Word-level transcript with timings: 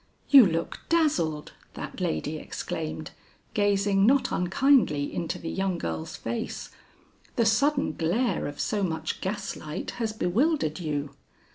"You 0.31 0.47
look 0.47 0.79
dazzled," 0.89 1.53
that 1.75 1.99
lady 2.01 2.37
exclaimed, 2.37 3.11
gazing 3.53 4.07
not 4.07 4.31
unkindly 4.31 5.13
into 5.13 5.37
the 5.37 5.47
young 5.51 5.77
girl's 5.77 6.15
face; 6.15 6.71
"the 7.35 7.45
sudden 7.45 7.93
glare 7.93 8.47
of 8.47 8.59
so 8.59 8.81
much 8.81 9.21
gas 9.21 9.55
light 9.55 9.91
has 10.01 10.11
bewildered 10.11 10.79
you." 10.79 11.13